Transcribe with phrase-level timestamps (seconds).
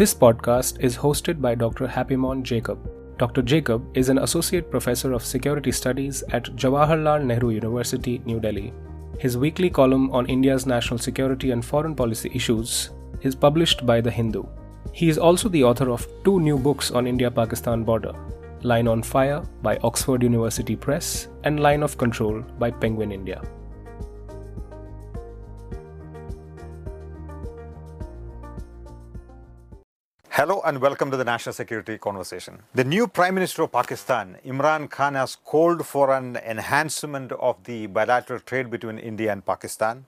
[0.00, 1.86] This podcast is hosted by Dr.
[1.86, 2.78] Happymon Jacob.
[3.18, 3.42] Dr.
[3.42, 8.72] Jacob is an associate professor of security studies at Jawaharlal Nehru University, New Delhi.
[9.18, 12.88] His weekly column on India's national security and foreign policy issues
[13.20, 14.44] is published by The Hindu.
[14.94, 18.14] He is also the author of two new books on India Pakistan border
[18.62, 23.42] Line on Fire by Oxford University Press and Line of Control by Penguin India.
[30.40, 32.62] Hello and welcome to the National Security Conversation.
[32.74, 37.88] The new Prime Minister of Pakistan, Imran Khan, has called for an enhancement of the
[37.88, 40.06] bilateral trade between India and Pakistan.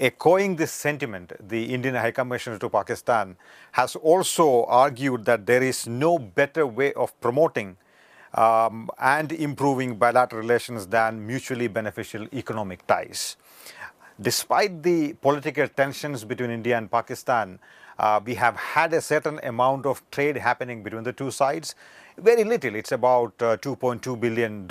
[0.00, 3.36] Echoing this sentiment, the Indian High Commissioner to Pakistan
[3.70, 7.76] has also argued that there is no better way of promoting
[8.34, 13.36] um, and improving bilateral relations than mutually beneficial economic ties.
[14.20, 17.60] Despite the political tensions between India and Pakistan,
[17.98, 21.74] uh, we have had a certain amount of trade happening between the two sides.
[22.16, 24.66] Very little, it's about uh, $2.2 billion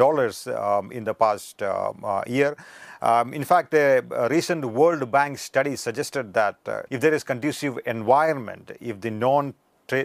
[0.58, 2.58] um, in the past um, uh, year.
[3.02, 7.24] Um, in fact, a, a, recent World Bank study suggested that uh, if there is
[7.24, 9.54] conducive environment, if the non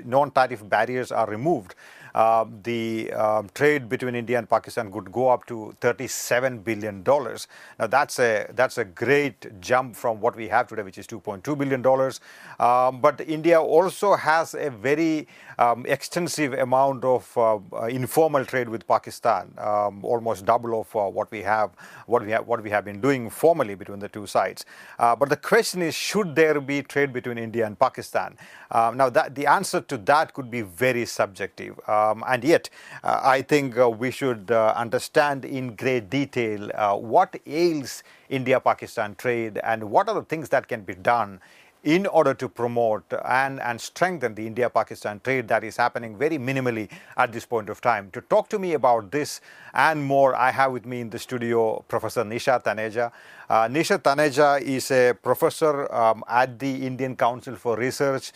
[0.05, 1.75] non-tariff barriers are removed,
[2.15, 7.49] uh, the uh, trade between India and Pakistan could go up to 37 billion dollars.
[7.79, 11.57] Now that's a that's a great jump from what we have today, which is 2.2
[11.57, 12.21] billion dollars.
[12.59, 18.69] Um, but India also has a very um, extensive amount of uh, uh informal trade
[18.69, 21.71] with Pakistan, um, almost double of uh, what we have
[22.07, 24.65] what we have what we have been doing formally between the two sides.
[24.99, 28.37] Uh, but the question is, should there be trade between India and Pakistan?
[28.71, 31.79] Um, now that the answer to that could be very subjective.
[32.03, 32.69] Um, and yet,
[33.05, 38.59] uh, I think uh, we should uh, understand in great detail uh, what ails India
[38.61, 41.41] Pakistan trade and what are the things that can be done
[41.85, 46.39] in order to promote and, and strengthen the India Pakistan trade that is happening very
[46.39, 48.09] minimally at this point of time.
[48.13, 49.41] To talk to me about this
[49.75, 53.11] and more, I have with me in the studio Professor Nisha Taneja.
[53.51, 58.33] Uh, Nisha Taneja is a professor um, at the Indian Council for Research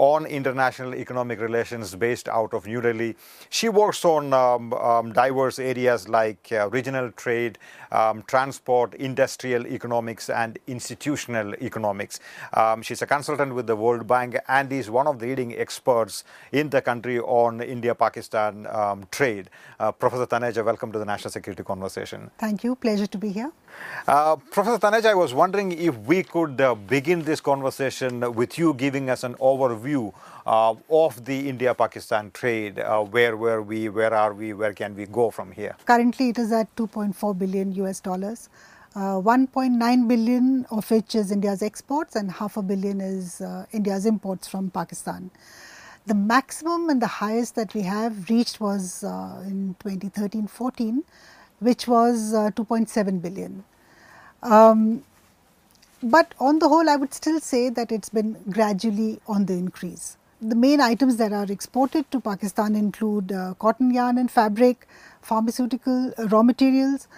[0.00, 3.14] on international economic relations based out of New Delhi.
[3.50, 7.58] She works on um, um, diverse areas like uh, regional trade,
[7.92, 12.18] um, transport, industrial economics, and institutional economics.
[12.54, 16.24] Um, she's a consultant with the World Bank and is one of the leading experts
[16.50, 19.50] in the country on India Pakistan um, trade.
[19.78, 22.30] Uh, Professor Taneja, welcome to the National Security Conversation.
[22.38, 22.74] Thank you.
[22.74, 23.52] Pleasure to be here.
[24.06, 28.74] Uh, Professor Taneja, I was wondering if we could uh, begin this conversation with you
[28.74, 30.12] giving us an overview
[30.46, 32.78] uh, of the India-Pakistan trade.
[32.80, 33.88] Uh, where were we?
[33.88, 34.52] Where are we?
[34.52, 35.76] Where can we go from here?
[35.86, 38.48] Currently, it is at 2.4 billion US dollars.
[38.96, 43.40] Uh, 1.9 billion of which is India's exports and half a billion is
[43.72, 45.30] India's imports from Pakistan.
[46.06, 51.04] The maximum and the highest that we have reached was in 2013-14
[51.60, 53.64] which was uh, 2.7 billion.
[54.42, 55.04] Um,
[56.02, 60.16] but on the whole, I would still say that it's been gradually on the increase.
[60.40, 64.88] The main items that are exported to Pakistan include uh, cotton yarn and fabric,
[65.20, 67.08] pharmaceutical uh, raw materials,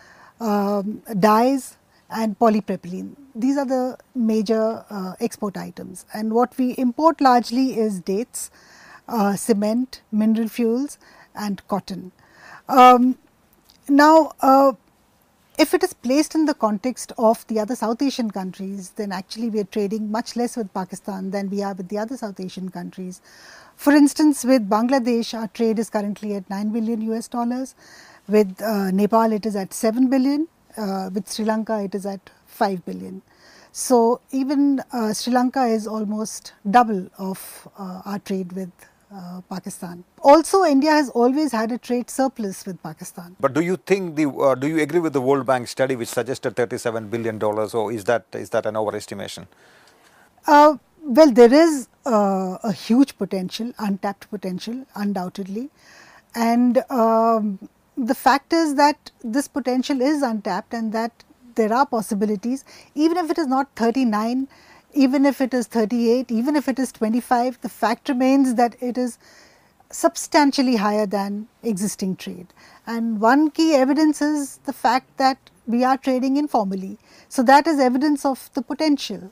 [0.41, 1.77] um, dyes,
[2.11, 3.15] and polypropylene.
[3.35, 6.05] These are the major uh, export items.
[6.13, 8.51] And what we import largely is dates,
[9.07, 10.99] uh, cement, mineral fuels,
[11.35, 12.11] and cotton.
[12.69, 13.17] Um,
[13.93, 14.73] now, uh,
[15.59, 19.51] if it is placed in the context of the other South Asian countries, then actually
[19.51, 22.71] we are trading much less with Pakistan than we are with the other South Asian
[22.71, 23.21] countries.
[23.77, 27.75] For instance, with Bangladesh, our trade is currently at 9 billion US dollars.
[28.29, 30.49] With uh, Nepal, it is at 7 billion.
[30.77, 33.21] Uh, with Sri Lanka, it is at 5 billion.
[33.73, 38.71] So, even uh, Sri Lanka is almost double of uh, our trade with
[39.15, 40.05] uh, Pakistan.
[40.21, 43.37] Also, India has always had a trade surplus with Pakistan.
[43.41, 46.09] But do you think the uh, do you agree with the World Bank study which
[46.09, 49.47] suggested 37 billion dollars, or is that is that an overestimation?
[50.47, 55.71] Uh, well, there is uh, a huge potential, untapped potential, undoubtedly,
[56.35, 57.59] and um,
[57.97, 62.65] the fact is that this potential is untapped and that there are possibilities,
[62.95, 64.49] even if it is not 39
[64.95, 68.99] even if it is 38, even if it is 25, the fact remains that it
[68.99, 69.19] is
[69.91, 72.49] substantially higher than existing trade.
[72.87, 76.99] And one key evidence is the fact that we are trading informally.
[77.29, 79.31] So, that is evidence of the potential.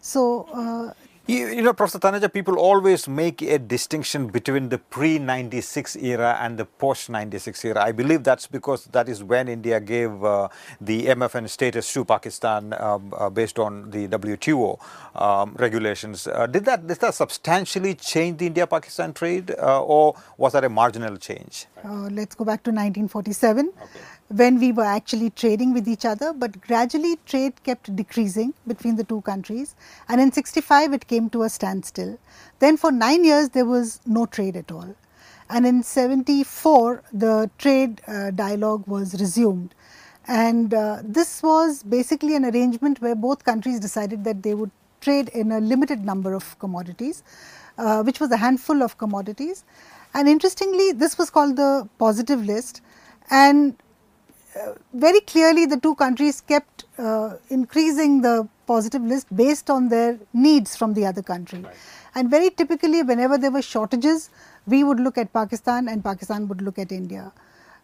[0.00, 0.92] So, uh,
[1.28, 6.38] You, you know, Professor Taneja, people always make a distinction between the pre 96 era
[6.40, 7.82] and the post 96 era.
[7.82, 10.46] I believe that's because that is when India gave uh,
[10.80, 14.78] the MFN status to Pakistan um, uh, based on the WTO
[15.20, 16.28] um, regulations.
[16.28, 20.62] Uh, did, that, did that substantially change the India Pakistan trade uh, or was that
[20.62, 21.66] a marginal change?
[21.84, 23.72] Uh, let's go back to 1947.
[23.82, 28.96] Okay when we were actually trading with each other, but gradually trade kept decreasing between
[28.96, 29.74] the two countries
[30.08, 32.18] and in 65 it came to a standstill.
[32.58, 34.94] Then for 9 years there was no trade at all
[35.48, 39.74] and in 74 the trade uh, dialogue was resumed
[40.26, 44.70] and uh, this was basically an arrangement where both countries decided that they would
[45.00, 47.22] trade in a limited number of commodities,
[47.78, 49.64] uh, which was a handful of commodities.
[50.14, 52.80] And interestingly, this was called the positive list
[53.30, 53.76] and
[54.92, 60.76] very clearly the two countries kept uh, increasing the positive list based on their needs
[60.76, 61.60] from the other country.
[61.60, 61.74] Right.
[62.14, 64.30] And very typically whenever there were shortages,
[64.66, 67.32] we would look at Pakistan and Pakistan would look at India.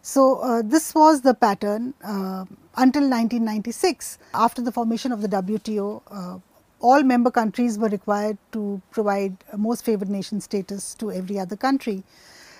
[0.05, 2.45] So, uh, this was the pattern uh,
[2.77, 4.19] until 1996.
[4.35, 6.39] After the formation of the WTO, uh,
[6.81, 12.03] all member countries were required to provide most favored nation status to every other country.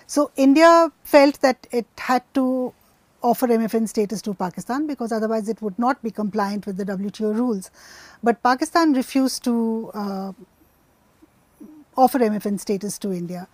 [0.07, 2.73] So, India felt that it had to
[3.23, 7.33] offer MFN status to Pakistan because otherwise it would not be compliant with the WTO
[7.35, 7.71] rules.
[8.21, 10.33] But Pakistan refused to uh,
[11.95, 13.47] offer MFN status to India.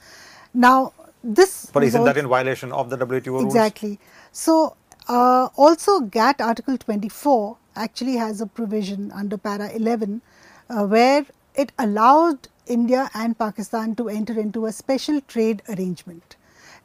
[0.54, 0.94] Now,
[1.24, 1.68] this.
[1.71, 3.45] But isn't that in violation of the WTO rules?
[3.45, 4.00] Exactly.
[4.31, 4.75] So,
[5.07, 10.21] uh, also GATT Article 24 actually has a provision under para 11
[10.69, 11.25] uh, where
[11.56, 16.36] it allowed India and Pakistan to enter into a special trade arrangement.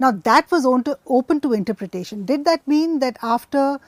[0.04, 2.26] Now, that was open to interpretation.
[2.26, 3.80] Did that mean that after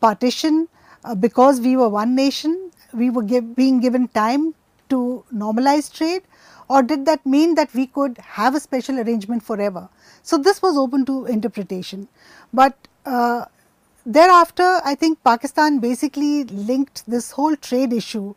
[0.00, 0.66] partition,
[1.04, 4.54] uh, because we were one nation, we were give, being given time
[4.88, 6.22] to normalize trade?
[6.70, 9.90] Or did that mean that we could have a special arrangement forever?
[10.22, 12.08] So, this was open to interpretation.
[12.50, 13.44] But uh,
[14.06, 18.34] thereafter, I think Pakistan basically linked this whole trade issue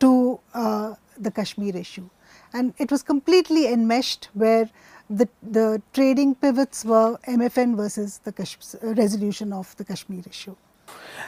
[0.00, 2.10] to uh, the Kashmir issue.
[2.52, 4.68] And it was completely enmeshed where
[5.10, 10.56] the, the trading pivots were MFN versus the Kash resolution of the Kashmir issue.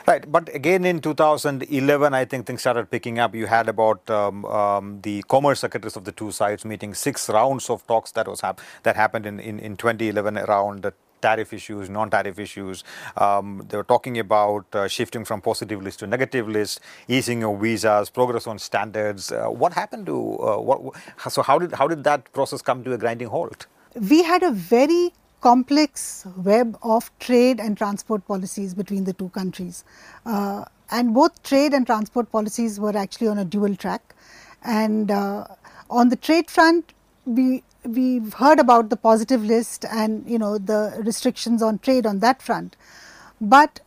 [0.07, 3.35] Right, but again in 2011, I think things started picking up.
[3.35, 7.71] You had about um, um, the commerce secretaries of the two sides meeting six rounds
[7.71, 12.39] of talks that was hap- that happened in, in, in 2011 around tariff issues, non-tariff
[12.39, 12.85] issues.
[13.17, 17.61] Um, they were talking about uh, shifting from positive list to negative list, easing of
[17.61, 19.33] visas, progress on standards.
[19.33, 20.81] Uh, what happened to uh, what?
[21.29, 23.67] So how did how did that process come to a grinding halt?
[24.11, 29.85] We had a very complex web of trade and transport policies between the two countries,
[30.25, 34.15] uh, and both trade and transport policies were actually on a dual track.
[34.63, 35.47] And uh,
[35.91, 36.93] on the trade front,
[37.25, 42.19] we we've heard about the positive list and you know the restrictions on trade on
[42.21, 42.77] that front,
[43.41, 43.81] but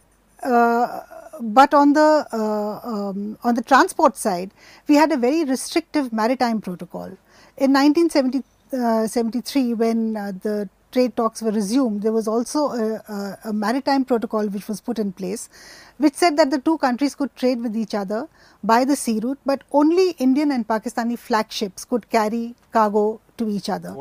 [0.43, 1.01] uh,
[1.41, 4.51] but on the uh, um, on the transport side,
[4.87, 7.17] we had a very restrictive maritime protocol.
[7.57, 13.37] In 1973, uh, when uh, the trade talks were resumed, there was also a, a,
[13.45, 15.49] a, maritime protocol which was put in place,
[15.97, 18.27] which said that the two countries could trade with each other
[18.63, 23.69] by the sea route, but only Indian and Pakistani flagships could carry cargo to each
[23.69, 23.95] other.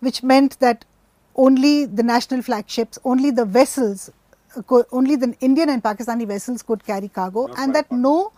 [0.00, 0.84] Which meant that
[1.34, 4.10] only the national flagships, only the vessels,
[4.92, 8.32] only the Indian and Pakistani vessels could carry cargo, no and that no,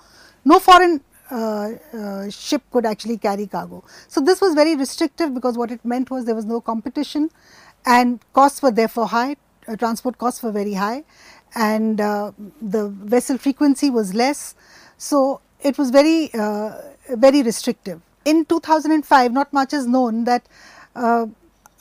[0.44, 1.00] no foreign
[1.30, 3.82] uh, uh, ship could actually carry cargo.
[4.08, 7.30] So this was very restrictive because what it meant was there was no competition,
[7.86, 9.36] and costs were therefore high.
[9.68, 11.04] Uh, transport costs were very high,
[11.54, 14.54] and uh, the vessel frequency was less.
[14.98, 16.78] So it was very uh,
[17.10, 20.46] very restrictive in 2005, not much is known that
[20.96, 21.26] uh,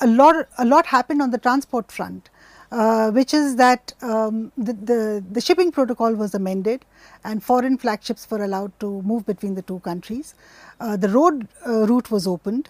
[0.02, 2.30] a lot a lot happened on the transport front,
[2.72, 6.86] uh, which is that um, the, the, the shipping protocol was amended,
[7.24, 10.36] and foreign flagships were allowed to move between the two countries.
[10.80, 12.70] Uh, the road uh, route was opened,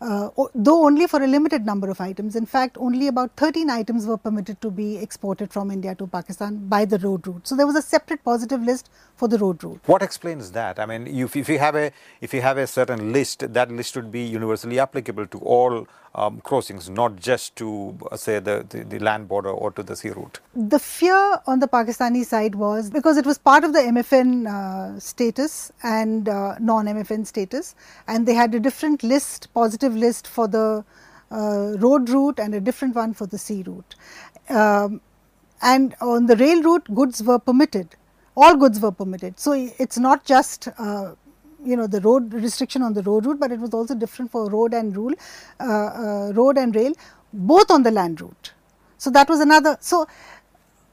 [0.00, 2.36] uh, though only for a limited number of items.
[2.36, 6.56] In fact, only about 13 items were permitted to be exported from India to Pakistan
[6.68, 7.46] by the road route.
[7.46, 9.80] So there was a separate positive list for the road route.
[9.86, 10.78] What explains that?
[10.78, 13.94] I mean, if, if you have a if you have a certain list, that list
[13.94, 18.84] should be universally applicable to all um, crossings, not just to uh, say the, the,
[18.84, 20.40] the, land border or to the sea route.
[20.54, 24.98] The fear on the Pakistani side was because it was part of the MFN uh,
[24.98, 27.74] status and uh, non-MFN status,
[28.08, 30.84] and they had a different list, positive list for the
[31.30, 33.94] uh, road route and a different one for the sea route.
[34.48, 35.00] Um,
[35.62, 37.94] and on the rail route, goods were permitted.
[38.36, 39.38] All goods were permitted.
[39.38, 41.14] So it's not just uh,
[41.64, 44.48] you know the road restriction on the road route, but it was also different for
[44.50, 45.12] road and rule,
[45.60, 46.92] uh, uh, road and rail,
[47.32, 48.52] both on the land route.
[48.98, 49.76] So that was another.
[49.80, 50.06] So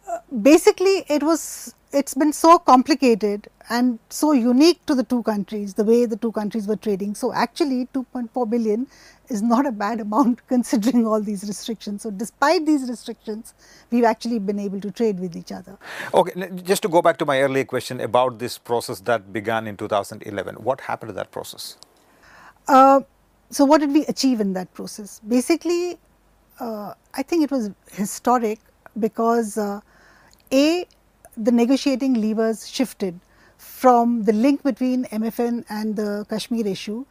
[0.09, 5.73] uh, basically, it was it's been so complicated and so unique to the two countries,
[5.73, 7.15] the way the two countries were trading.
[7.15, 8.87] So actually, 2.4 billion
[9.29, 12.01] is not a bad amount considering all these restrictions.
[12.03, 13.53] So despite these restrictions,
[13.91, 15.77] we've actually been able to trade with each other.
[16.13, 19.77] Okay, just to go back to my earlier question about this process that began in
[19.77, 21.77] 2011, what happened to that process?
[22.67, 23.01] Uh,
[23.49, 25.21] so what did we achieve in that process?
[25.27, 25.97] Basically,
[26.59, 28.59] uh, I think it was historic
[28.99, 29.79] because uh,
[30.51, 30.85] a
[31.37, 33.19] the negotiating levers shifted
[33.57, 37.05] from the link between MFN and the Kashmir issue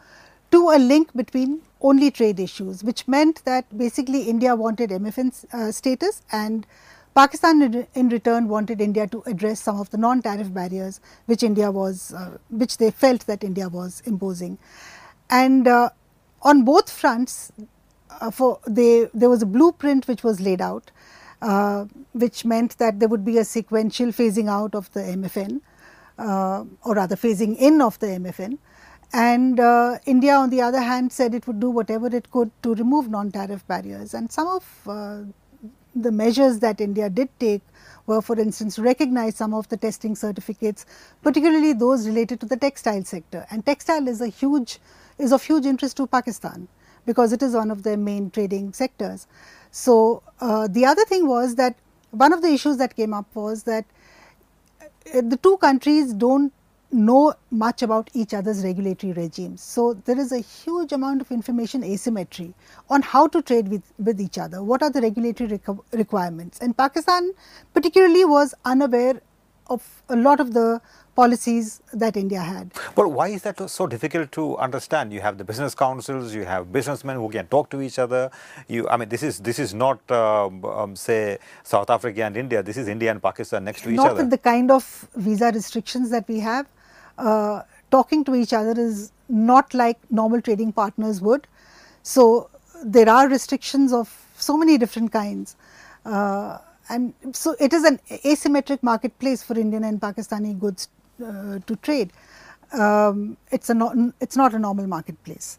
[0.50, 5.72] to a link between only trade issues, which meant that basically India wanted MFN uh,
[5.72, 6.66] status and
[7.14, 12.12] Pakistan in, return wanted India to address some of the non-tariff barriers which India was,
[12.12, 14.58] uh, which they felt that India was imposing.
[15.30, 15.90] And uh,
[16.42, 17.52] on both fronts,
[18.20, 20.90] uh, for they, there was a blueprint which was laid out,
[21.40, 25.62] uh, which meant that there would be a sequential phasing out of the MFN,
[26.18, 28.58] uh, or rather phasing in of the MFN.
[29.12, 32.74] And uh, India, on the other hand, said it would do whatever it could to
[32.74, 34.14] remove non-tariff barriers.
[34.14, 35.22] And some of uh,
[35.94, 37.62] the measures that India did take
[38.06, 40.86] were, for instance, recognize some of the testing certificates,
[41.22, 43.46] particularly those related to the textile sector.
[43.50, 44.78] And textile is a huge,
[45.18, 46.68] is of huge interest to Pakistan
[47.06, 49.26] because it is one of their main trading sectors.
[49.70, 51.76] So uh, the other thing was that
[52.10, 53.84] one of the issues that came up was that
[54.80, 56.52] uh, the two countries don't
[56.92, 59.62] know much about each other's regulatory regimes.
[59.62, 62.54] So, there is a huge amount of information asymmetry
[62.88, 65.60] on how to trade with, with each other, what are the regulatory
[65.92, 66.58] requirements.
[66.60, 67.32] And Pakistan
[67.74, 69.20] particularly was unaware
[69.68, 70.80] of a lot of the
[71.14, 72.72] policies that India had.
[72.94, 75.12] But why is that so difficult to understand?
[75.12, 78.30] You have the business councils, you have businessmen who can talk to each other.
[78.68, 82.62] You, I mean, this is this is not uh, um, say South Africa and India.
[82.62, 84.14] This is India and Pakistan next to each not other.
[84.14, 86.66] Not with the kind of visa restrictions that we have.
[87.18, 91.46] Uh, talking to each other is not like normal trading partners would.
[92.02, 92.50] So
[92.84, 95.56] there are restrictions of so many different kinds.
[96.04, 96.58] Uh,
[96.88, 100.88] and so it is an asymmetric marketplace for Indian and Pakistani goods
[101.24, 102.12] uh, to trade.
[102.72, 105.58] Um, it's a not, it's not a normal marketplace.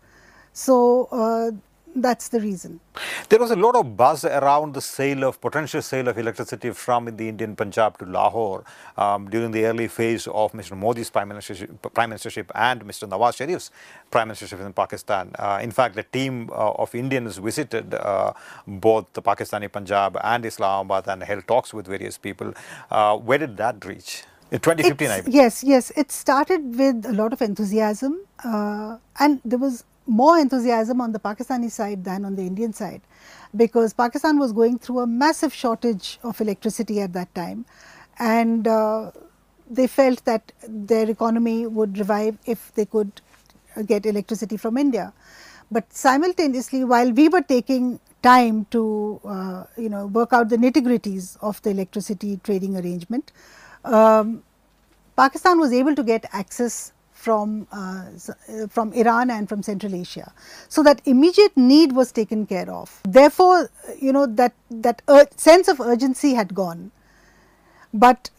[0.53, 1.51] So uh,
[1.95, 2.79] that's the reason.
[3.29, 7.13] There was a lot of buzz around the sale of potential sale of electricity from
[7.17, 8.63] the Indian Punjab to Lahore
[8.97, 10.77] um, during the early phase of Mr.
[10.77, 13.05] Modi's prime ministership, prime ministership and Mr.
[13.05, 13.69] Nawaz Sharif's
[14.11, 15.31] prime ministership in Pakistan.
[15.37, 18.31] Uh, in fact, a team uh, of Indians visited uh,
[18.65, 22.53] both the Pakistani Punjab and Islamabad and held talks with various people.
[22.89, 24.23] Uh, where did that reach?
[24.51, 25.91] In 2015, it's, Yes, yes.
[25.97, 31.19] It started with a lot of enthusiasm uh, and there was more enthusiasm on the
[31.19, 33.01] Pakistani side than on the Indian side
[33.55, 37.65] because Pakistan was going through a massive shortage of electricity at that time
[38.19, 39.11] and uh,
[39.69, 43.21] they felt that their economy would revive if they could
[43.85, 45.13] get electricity from India.
[45.69, 50.81] But simultaneously, while we were taking time to uh, you know work out the nitty
[50.85, 53.31] gritties of the electricity trading arrangement,
[53.83, 54.43] um,
[55.15, 56.93] Pakistan was able to get access
[57.27, 60.31] from, uh, uh, from Iran and from Central Asia.
[60.69, 63.01] So that immediate need was taken care of.
[63.03, 63.69] Therefore,
[63.99, 64.53] you know that,
[64.87, 65.01] that
[65.47, 66.91] sense of urgency had gone.
[67.93, 68.29] But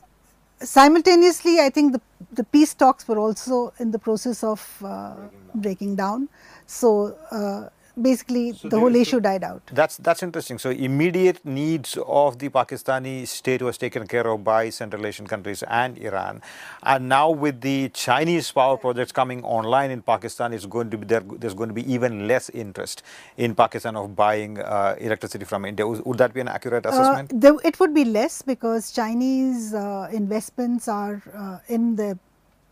[0.61, 2.01] simultaneously, I think the,
[2.33, 5.17] the peace talks were also in the process of uh,
[5.55, 6.29] breaking down.
[6.67, 7.69] So, uh,
[8.03, 9.63] basically so the whole issue died out.
[9.73, 10.59] That's that's interesting.
[10.59, 15.63] So immediate needs of the Pakistani state was taken care of by Central Asian countries
[15.65, 16.43] and Iran,
[16.83, 21.07] and now with the Chinese power projects coming online in Pakistan, it's going to be
[21.07, 21.21] there.
[21.21, 23.03] There's going to be even less interest
[23.37, 25.87] in Pakistan of buying uh, electricity from India.
[25.87, 27.33] Would, that be an accurate uh, assessment?
[27.33, 32.19] Uh, there, it would be less because Chinese uh, investments are uh, in the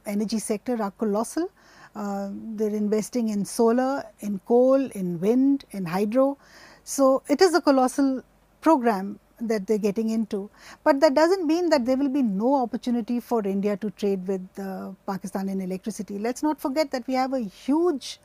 [0.06, 1.50] energy sector are colossal.
[1.96, 6.36] Uh, they're investing in solar, in coal, in wind, in hydro.
[6.84, 8.22] So, it is a colossal
[8.60, 10.50] program that they're getting into,
[10.84, 14.46] but that doesn't mean that there will be no opportunity for India to trade with
[14.58, 16.18] uh, Pakistan in electricity.
[16.18, 18.18] Let's not forget that we have a huge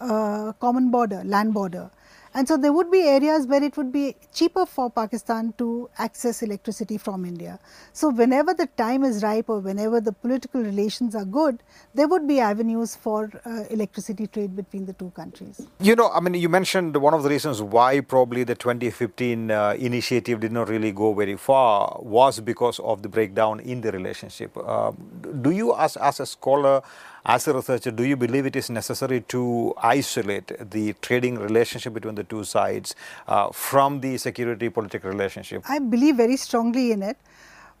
[0.00, 1.90] uh, common border, land border
[2.36, 6.42] and so there would be areas where it would be cheaper for Pakistan to access
[6.42, 7.58] electricity from India.
[7.94, 11.62] So whenever the time is ripe or whenever the political relations are good,
[11.94, 15.66] there would be avenues for uh, electricity trade between the two countries.
[15.80, 19.74] You know, I mean, you mentioned one of the reasons why probably the 2015 uh,
[19.78, 24.54] initiative did not really go very far was because of the breakdown in the relationship.
[24.58, 24.92] Uh,
[25.40, 26.82] do you, as, as a scholar,
[27.26, 32.14] as a researcher, do you believe it is necessary to isolate the trading relationship between
[32.14, 32.94] the two sides
[33.26, 35.64] uh, from the security political relationship?
[35.68, 37.18] I believe very strongly in it.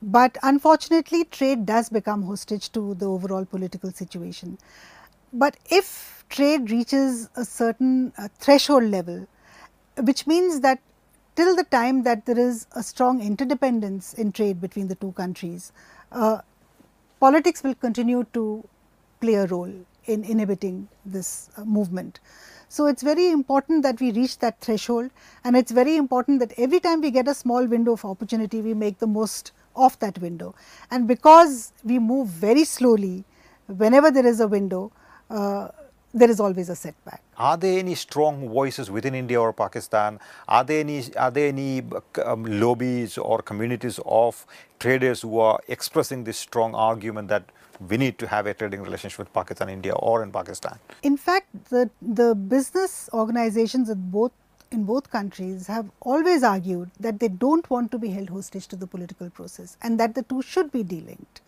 [0.02, 4.58] But unfortunately, trade does become hostage to the overall political situation.
[5.32, 9.28] But if trade reaches a certain uh, threshold level,
[10.02, 10.80] which means that
[11.36, 15.72] till the time that there is a strong interdependence in trade between the two countries,
[16.10, 16.40] uh,
[17.20, 18.68] politics will continue to
[19.20, 19.72] play a role
[20.04, 22.20] in inhibiting this uh, movement.
[22.68, 25.10] So, it is very important that we reach that threshold
[25.44, 28.60] and it is very important that every time we get a small window of opportunity,
[28.60, 30.54] we make the most of that window.
[30.90, 33.24] And because we move very slowly,
[33.66, 34.90] whenever there is a window,
[35.30, 35.68] uh,
[36.16, 37.22] there is always a setback.
[37.36, 40.18] Are there any strong voices within India or Pakistan?
[40.48, 41.82] Are there any are there any
[42.24, 44.46] um, lobbies or communities of
[44.78, 49.18] traders who are expressing this strong argument that we need to have a trading relationship
[49.18, 50.78] with Pakistan, India, or in Pakistan?
[51.02, 54.32] In fact, the the business organizations in both
[54.72, 58.76] in both countries have always argued that they don't want to be held hostage to
[58.76, 61.40] the political process and that the two should be delinked.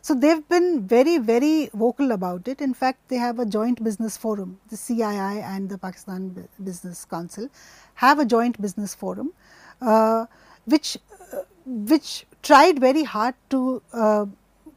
[0.00, 2.60] So, they have been very, very vocal about it.
[2.60, 7.48] In fact, they have a joint business forum, the CII and the Pakistan Business Council
[7.94, 9.32] have a joint business forum,
[9.80, 10.26] uh,
[10.66, 10.96] which,
[11.32, 14.26] uh, which tried very hard to uh,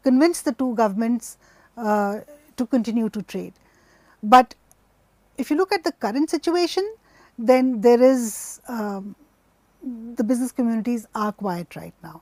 [0.04, 1.38] convince the two governments
[1.78, 2.20] uh,
[2.58, 3.54] to continue to trade.
[4.24, 4.56] But
[5.38, 6.96] if you look at the current situation,
[7.38, 9.16] then there is um,
[10.16, 12.22] the business communities are quiet right now.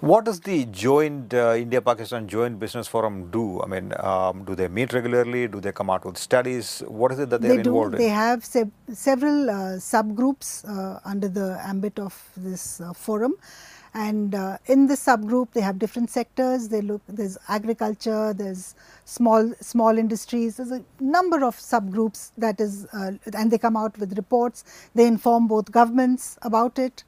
[0.00, 3.62] What does the joint uh, India Pakistan Joint Business Forum do?
[3.62, 5.46] I mean, um, do they meet regularly?
[5.48, 6.82] Do they come out with studies?
[6.86, 7.96] What is it that they, they are involved do.
[7.96, 8.02] in?
[8.02, 13.36] They have se several uh, subgroups uh, under the ambit of this uh, forum.
[13.94, 16.68] And uh, in this subgroup, they have different sectors.
[16.68, 18.74] They look there's agriculture, there's
[19.06, 20.58] small small industries.
[20.58, 24.64] There's a number of subgroups that is, uh, and they come out with reports.
[24.94, 27.04] They inform both governments about it.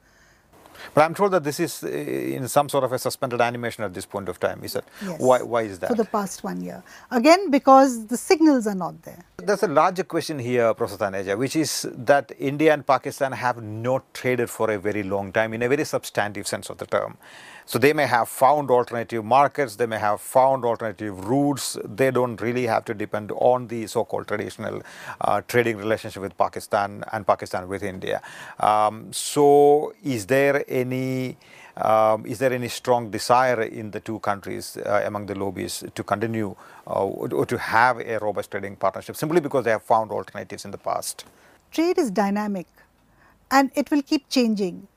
[0.93, 3.93] But I'm told that this is uh, in some sort of a suspended animation at
[3.93, 4.61] this point of time.
[4.63, 5.19] Is that yes.
[5.19, 5.41] why?
[5.41, 5.89] Why is that?
[5.89, 9.23] For the past one year, again because the signals are not there.
[9.37, 14.13] There's a larger question here, Professor Taneja, which is that India and Pakistan have not
[14.13, 17.17] traded for a very long time in a very substantive sense of the term.
[17.67, 21.77] So they may have found alternative markets, they may have found alternative routes.
[21.83, 24.81] They don't really have to depend on the so-called traditional
[25.19, 28.21] uh, trading relationship with Pakistan and Pakistan with India.
[28.61, 31.35] Um, so is there any
[31.75, 36.03] um, is there any strong desire in the two countries uh, among the lobbies to
[36.03, 36.55] continue
[36.87, 40.71] uh, or to have a robust trading partnership simply because they have found alternatives in
[40.71, 41.25] the past?
[41.71, 42.65] Trade is dynamic
[43.51, 44.87] and it will keep changing.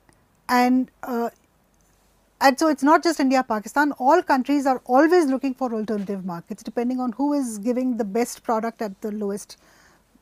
[0.48, 1.30] And uh,
[2.40, 6.24] and so, it is not just India, Pakistan, all countries are always looking for alternative
[6.24, 9.58] markets depending on who is giving the best product at the lowest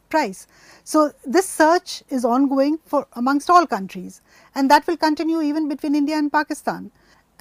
[0.09, 0.47] price.
[0.85, 4.21] So, this search is ongoing for amongst all countries
[4.55, 6.91] and that will continue even between India and Pakistan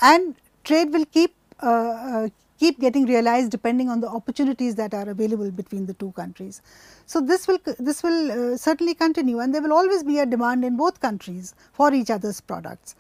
[0.02, 5.10] and trade will keep uh, uh, keep getting realized depending on the opportunities that are
[5.10, 6.62] available between the two countries.
[7.08, 10.64] So, this will this will uh, certainly continue and there will always be a demand
[10.64, 12.96] in both countries for each other's products.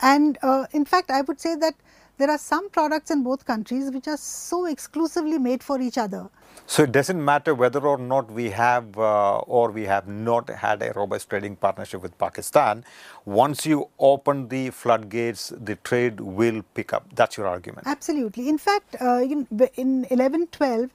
[0.00, 1.74] And uh, in fact, I would say that
[2.18, 6.30] there are some products in both countries which are so exclusively made for each other.
[6.66, 10.82] So it doesn't matter whether or not we have uh, or we have not had
[10.82, 12.84] a robust trading partnership with Pakistan.
[13.24, 17.06] Once you open the floodgates, the trade will pick up.
[17.14, 17.86] That's your argument.
[17.86, 18.48] Absolutely.
[18.48, 20.90] In fact, uh, in, in 11 12,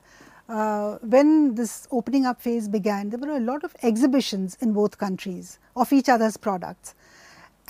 [0.49, 4.97] uh, when this opening up phase began, there were a lot of exhibitions in both
[4.97, 6.95] countries of each other's products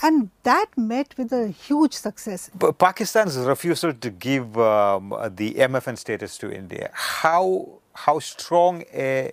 [0.00, 2.50] and that met with a huge success.
[2.54, 9.32] But Pakistan's refusal to give um, the MFN status to India, how, how strong a,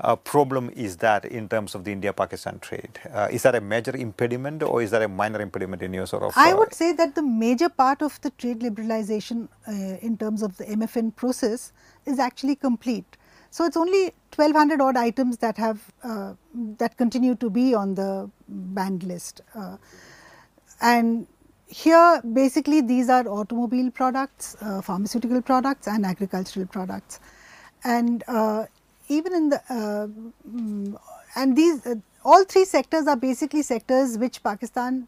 [0.00, 2.98] a problem is that in terms of the India-Pakistan trade?
[3.12, 6.22] Uh, is that a major impediment or is that a minor impediment in your sort
[6.22, 6.32] of?
[6.36, 10.42] I uh, would say that the major part of the trade liberalization uh, in terms
[10.42, 11.72] of the MFN process
[12.06, 13.16] is actually complete.
[13.50, 16.34] So, it is only 1200 odd items that have uh,
[16.78, 19.40] that continue to be on the banned list.
[19.54, 19.76] Uh,
[20.80, 21.26] and
[21.66, 27.20] here basically these are automobile products, uh, pharmaceutical products and agricultural products.
[27.84, 28.66] And uh,
[29.08, 30.06] even in the uh,
[30.48, 30.96] mm,
[31.36, 35.06] and these uh, all three sectors are basically sectors which Pakistan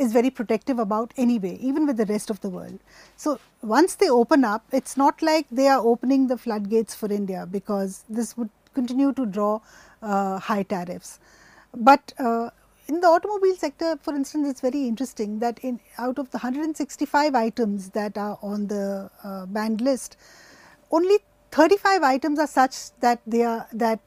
[0.00, 2.78] is very protective about anyway, even with the rest of the world.
[3.16, 7.12] So, once they open up, it is not like they are opening the floodgates for
[7.12, 9.60] India, because this would continue to draw
[10.02, 11.18] uh, high tariffs.
[11.74, 12.50] But uh,
[12.88, 16.38] in the automobile sector, for instance, it is very interesting that in out of the
[16.38, 20.16] 165 items that are on the uh, banned list,
[20.90, 21.18] only
[21.52, 24.00] 35 items are such that they are that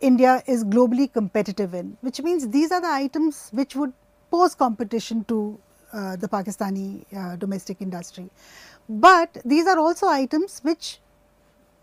[0.00, 3.92] India is globally competitive in, which means these are the items which would
[4.30, 5.58] pose competition to
[5.92, 8.28] uh, the Pakistani uh, domestic industry.
[8.88, 10.98] But these are also items which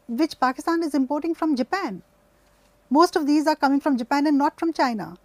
[0.08, 2.02] which Pakistan is importing from Japan.
[2.90, 5.18] Most of these are coming from Japan and not from China.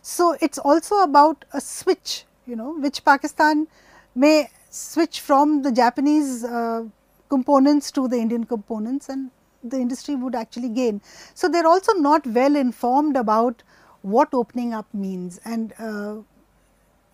[0.00, 3.68] So, it is also about a switch, you know, which Pakistan
[4.14, 6.84] may switch from the Japanese uh,
[7.28, 9.30] components to the Indian components and
[9.62, 11.00] the industry would actually gain.
[11.34, 13.62] So, they are also not well informed about
[14.00, 16.16] what opening up means and uh,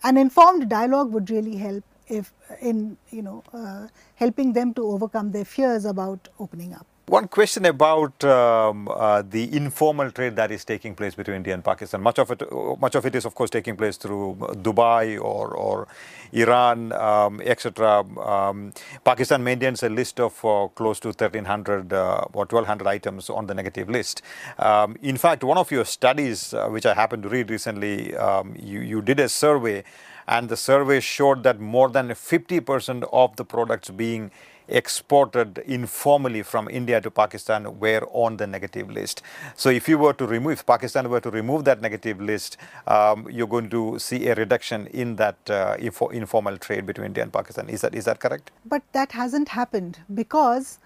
[0.03, 5.33] an informed dialogue would really help if in you know uh, helping them to overcome
[5.33, 6.87] their fears about opening up.
[7.09, 11.65] One question about um, uh, the informal trade that is taking place between India and
[11.65, 12.03] Pakistan.
[12.03, 12.43] Much of it,
[12.79, 15.89] much of it is, of course, taking place through Dubai or, or
[16.33, 18.01] Iran, um, etc.
[18.01, 23.47] Um, Pakistan maintains a list of uh, close to 1,300 uh, or 1,200 items on
[23.47, 24.21] the negative list.
[24.59, 28.55] Um, in fact, one of your studies, uh, which I happened to read recently, um,
[28.59, 29.83] you, you did a survey,
[30.29, 34.31] and the survey showed that more than 50% of the products being
[34.69, 39.23] exported informally from India to Pakistan were on the negative list.
[39.57, 43.27] So if you were to remove, if Pakistan were to remove that negative list, um,
[43.31, 47.33] you're going to see a reduction in that uh, info, informal trade between India and
[47.33, 47.71] Pakistan.
[47.71, 48.51] Is that is that correct?
[48.67, 50.79] But that hasn't happened because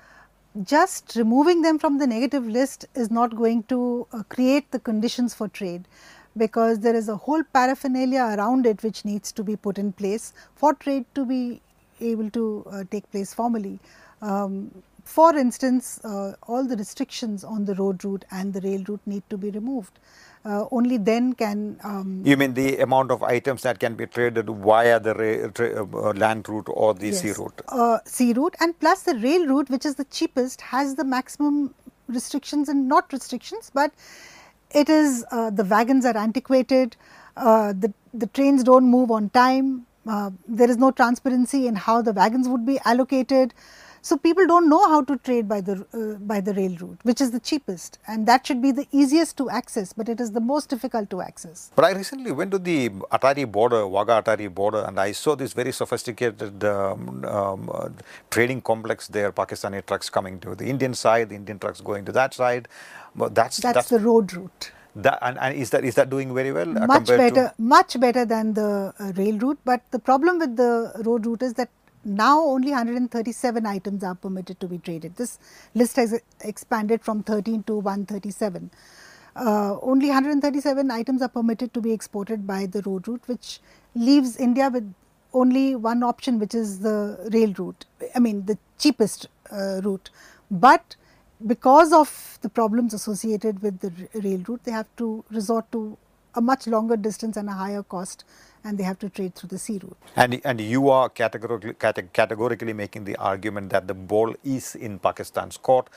[0.63, 5.35] just removing them from the negative list is not going to uh, create the conditions
[5.35, 5.89] for trade
[6.37, 10.33] because there is a whole paraphernalia around it which needs to be put in place
[10.55, 11.61] for trade to be
[12.01, 13.79] able to uh, take place formally.
[14.21, 14.71] Um,
[15.05, 19.23] for instance, uh, all the restrictions on the road route and the rail route need
[19.31, 19.99] to be removed.
[20.45, 21.79] Uh, only then can.
[21.85, 25.53] Um, you mean the amount of items that can be traded via the
[25.93, 27.61] uh, land route or the yes, sea route?
[27.69, 31.75] Uh, sea route and plus the rail route, which is the cheapest, has the maximum
[32.09, 33.93] restrictions and not restrictions, but
[34.75, 36.97] it is uh, the wagons are antiquated,
[37.37, 42.03] uh, the the trains don't move on time, uh, there is no transparency in how
[42.03, 43.55] the wagons would be allocated.
[44.05, 47.21] So people don't know how to trade by the uh, by the rail route, which
[47.21, 50.41] is the cheapest, and that should be the easiest to access, but it is the
[50.41, 51.71] most difficult to access.
[51.77, 55.53] But I recently went to the Attari border, Wagah Attari border, and I saw this
[55.53, 57.91] very sophisticated um, um, uh,
[58.31, 59.31] trading complex there.
[59.31, 62.67] Pakistani trucks coming to the Indian side, the Indian trucks going to that side.
[63.15, 64.73] But that's that's, that's the road route.
[64.97, 66.77] That, and, and, is that is that doing very well?
[66.77, 69.61] Uh, much better, much better than the uh, rail route.
[69.65, 71.71] But the problem with the road route is that
[72.05, 75.17] now only 137 items are permitted to be traded.
[75.17, 75.39] This
[75.75, 78.71] list has expanded from 13 to 137.
[79.35, 83.61] Uh, only 137 items are permitted to be exported by the road route, which
[83.95, 84.93] leaves India with
[85.33, 87.87] only one option, which is the rail route.
[88.15, 90.11] I mean, the cheapest uh, route.
[90.51, 90.97] But
[91.47, 95.97] because of the problems associated with the rail route, they have to resort to
[96.35, 98.25] a much longer distance and a higher cost
[98.65, 99.97] and they have to trade through the sea route.
[100.17, 105.57] And, and you are categorically, categorically making the argument that the ball is in Pakistan's
[105.57, 105.91] court.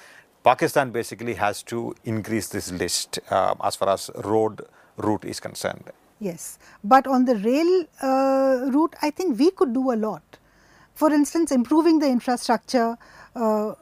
[0.43, 4.61] Pakistan basically has to increase this list uh, as far as road
[4.97, 5.91] route is concerned.
[6.19, 10.23] Yes, but on the rail uh, route, I think we could do a lot.
[10.93, 12.97] For instance, improving the infrastructure,
[13.35, 13.73] uh,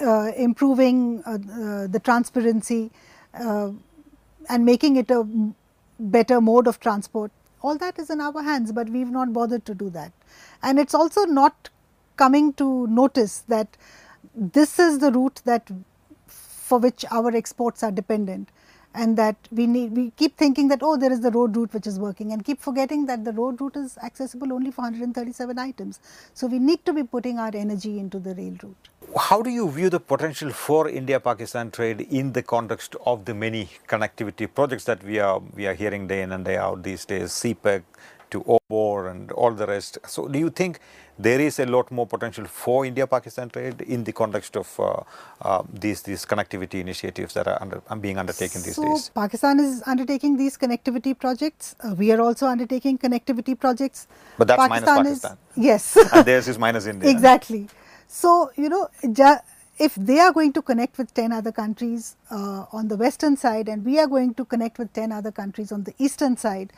[0.00, 2.90] uh, improving uh, uh, the transparency
[3.32, 5.24] and making it a
[6.00, 7.30] better mode of transport.
[7.64, 10.12] All that is in our hands, but we have not bothered to do that.
[10.62, 11.70] And it is also not
[12.16, 13.78] coming to notice that
[14.34, 15.70] this is the route that
[16.26, 18.50] for which our exports are dependent
[18.94, 21.86] and that we need we keep thinking that oh there is the road route which
[21.86, 26.00] is working and keep forgetting that the road route is accessible only for 137 items.
[26.32, 28.88] So we need to be putting our energy into the rail route.
[29.16, 33.34] How do you view the potential for India Pakistan trade in the context of the
[33.34, 37.04] many connectivity projects that we are we are hearing day in and day out these
[37.04, 37.82] days CPEC
[38.30, 39.98] to OBOR and all the rest?
[40.06, 40.80] So do you think
[41.18, 45.02] there is a lot more potential for India-Pakistan trade in the context of uh,
[45.42, 49.10] uh, these these connectivity initiatives that are under, being undertaken these so days.
[49.14, 51.76] Pakistan is undertaking these connectivity projects.
[51.80, 54.08] Uh, we are also undertaking connectivity projects.
[54.38, 55.38] But that's Pakistan minus Pakistan.
[55.56, 55.96] Is, yes.
[56.12, 57.08] and theirs is minus India.
[57.08, 57.68] Exactly.
[58.08, 58.88] So you know,
[59.78, 63.68] if they are going to connect with 10 other countries uh, on the western side
[63.68, 66.72] and we are going to connect with 10 other countries on the eastern side,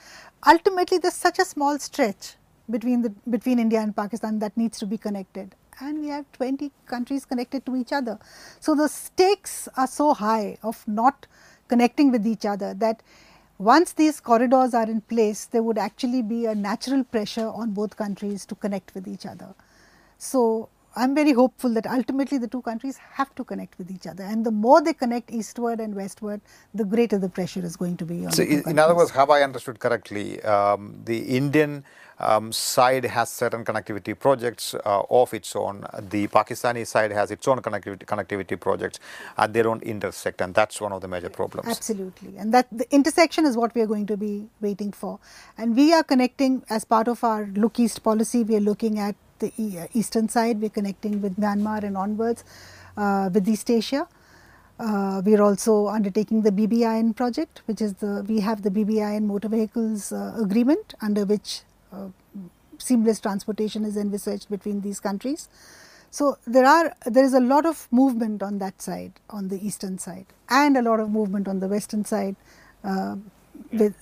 [0.46, 2.36] ultimately there's such a small stretch
[2.70, 6.70] between the between India and Pakistan that needs to be connected and we have 20
[6.86, 8.18] countries connected to each other.
[8.60, 11.26] So, the stakes are so high of not
[11.68, 13.02] connecting with each other that
[13.58, 17.96] once these corridors are in place, there would actually be a natural pressure on both
[17.96, 19.54] countries to connect with each other.
[20.18, 24.24] So, I'm very hopeful that ultimately the two countries have to connect with each other.
[24.24, 26.40] And the more they connect eastward and westward,
[26.74, 29.28] the greater the pressure is going to be on so in, in other words, have
[29.28, 30.42] I understood correctly?
[30.42, 31.84] Um, the Indian
[32.18, 35.86] um, side has certain connectivity projects uh, of its own.
[36.00, 38.98] The Pakistani side has its own connectivity, connectivity projects,
[39.36, 41.68] and they don't intersect, and that's one of the major problems.
[41.68, 45.18] Absolutely, and that the intersection is what we are going to be waiting for.
[45.58, 48.44] And we are connecting as part of our Look East policy.
[48.44, 50.60] We are looking at the uh, eastern side.
[50.60, 52.44] We're connecting with Myanmar and onwards
[52.96, 54.06] uh, with East Asia.
[54.78, 59.22] Uh, we are also undertaking the BBIN project, which is the we have the BBIN
[59.22, 62.08] motor vehicles uh, agreement under which uh,
[62.78, 65.48] seamless transportation is envisaged between these countries.
[66.10, 69.98] So there are there is a lot of movement on that side, on the eastern
[69.98, 72.36] side, and a lot of movement on the western side,
[72.84, 73.16] uh,
[73.72, 73.94] with,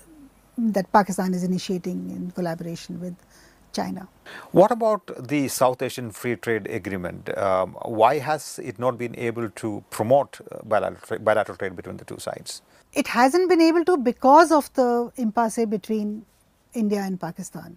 [0.59, 3.15] that Pakistan is initiating in collaboration with
[3.75, 4.09] China.
[4.53, 7.37] What about the South Asian Free Trade Agreement?
[7.37, 12.05] Um, why has it not been able to promote uh, bilateral, bilateral trade between the
[12.05, 12.63] two sides?
[12.93, 16.25] It hasn't been able to because of the impasse between
[16.75, 17.77] India and Pakistan.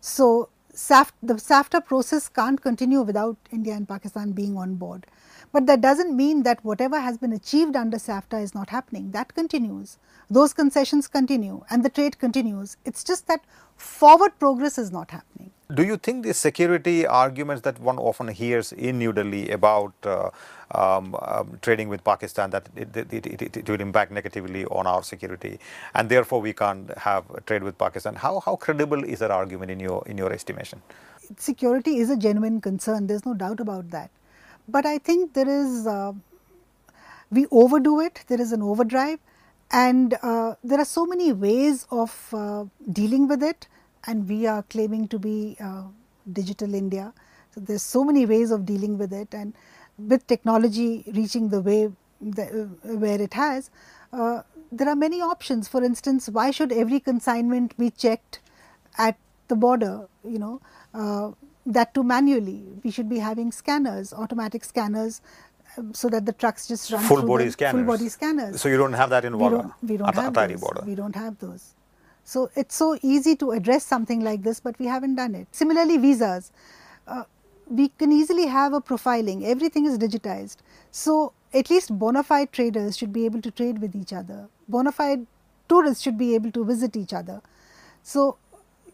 [0.00, 5.06] So SAF, the SAFTA process can't continue without India and Pakistan being on board.
[5.52, 9.12] But that doesn't mean that whatever has been achieved under SAFTA is not happening.
[9.12, 9.98] That continues.
[10.28, 12.76] Those concessions continue and the trade continues.
[12.84, 13.44] It's just that
[13.76, 15.52] forward progress is not happening.
[15.72, 20.28] Do you think the security arguments that one often hears in New Delhi about uh,
[20.72, 25.02] um, um, trading with Pakistan that it, it, it, it, will impact negatively on our
[25.02, 25.58] security
[25.94, 28.14] and therefore we can't have trade with Pakistan?
[28.14, 30.82] How, how credible is that argument in your, in your estimation?
[31.38, 34.10] Security is a genuine concern, there's no doubt about that.
[34.68, 36.12] But I think there is, uh,
[37.30, 39.18] we overdo it, there is an overdrive
[39.70, 43.66] and uh, there are so many ways of uh, dealing with it,
[44.06, 45.84] and we are claiming to be uh,
[46.32, 47.12] digital India.
[47.54, 49.54] So there's so many ways of dealing with it, and
[49.98, 52.42] with technology reaching the way uh,
[53.04, 53.70] where it has,
[54.12, 55.68] uh, there are many options.
[55.68, 58.40] For instance, why should every consignment be checked
[58.98, 59.16] at
[59.48, 60.08] the border?
[60.24, 60.60] You know,
[60.92, 61.30] uh,
[61.66, 62.64] that too manually.
[62.82, 65.20] We should be having scanners, automatic scanners
[65.92, 67.80] so that the trucks just run full body scanners.
[67.80, 68.60] Full body scanners.
[68.60, 70.60] So you don't have that in we don't, we don't have those.
[70.60, 70.82] border.
[70.86, 71.74] We don't have those.
[72.24, 75.46] So it's so easy to address something like this, but we haven't done it.
[75.52, 76.50] Similarly, visas.
[77.06, 77.24] Uh,
[77.68, 79.44] we can easily have a profiling.
[79.44, 80.56] Everything is digitized.
[80.90, 84.48] So at least bona fide traders should be able to trade with each other.
[84.68, 85.26] Bona fide
[85.68, 87.40] tourists should be able to visit each other.
[88.02, 88.36] So,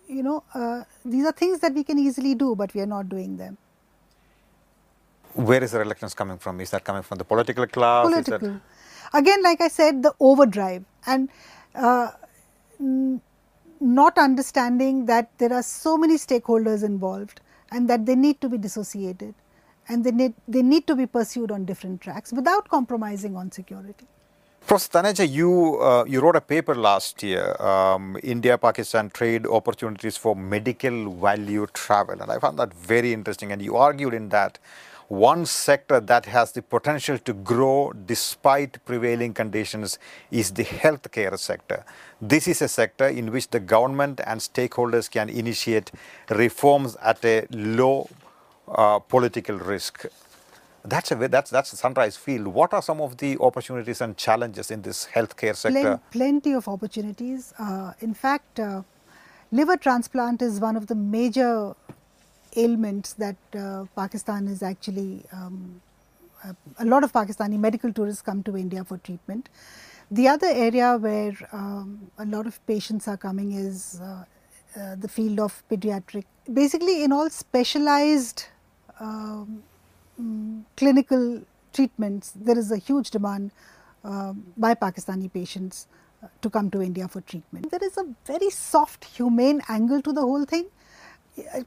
[0.08, 3.08] you know, uh, these are things that we can easily do, but we are not
[3.08, 3.58] doing them
[5.34, 6.60] where is the reluctance coming from?
[6.60, 8.06] Is that coming from the political class?
[8.06, 8.60] Political.
[9.12, 11.28] Again, like I said, the overdrive and
[11.74, 12.10] uh,
[13.80, 17.40] not understanding that there are so many stakeholders involved
[17.70, 19.34] and that they need to be dissociated
[19.88, 24.06] and they need, they need to be pursued on different tracks without compromising on security.
[24.66, 30.36] Professor Taneja, you, uh, you wrote a paper last year, um, India-Pakistan Trade Opportunities for
[30.36, 33.52] Medical Value Travel, and I found that very interesting.
[33.52, 34.58] And you argued in that
[35.10, 39.98] one sector that has the potential to grow despite prevailing conditions
[40.30, 41.84] is the healthcare sector.
[42.22, 45.90] This is a sector in which the government and stakeholders can initiate
[46.28, 48.08] reforms at a low
[48.68, 50.06] uh, political risk.
[50.84, 52.46] That's a that's that's a sunrise field.
[52.46, 56.00] What are some of the opportunities and challenges in this healthcare sector?
[56.12, 57.52] plenty of opportunities.
[57.58, 58.82] Uh, in fact, uh,
[59.50, 61.74] liver transplant is one of the major
[62.56, 65.80] ailments that uh, Pakistan is actually, um,
[66.78, 69.48] a, lot of Pakistani medical tourists come to India for treatment.
[70.10, 74.24] The other area where um, a lot of patients are coming is uh,
[74.76, 78.46] uh, the field of pediatric, basically in all specialized
[78.98, 79.62] um,
[80.76, 83.50] clinical treatments, there is a huge demand
[84.04, 85.86] um, by Pakistani patients
[86.22, 87.70] uh, to come to India for treatment.
[87.70, 90.66] There is a very soft, humane angle to the whole thing